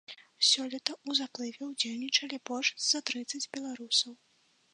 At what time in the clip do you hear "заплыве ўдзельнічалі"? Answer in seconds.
1.19-2.41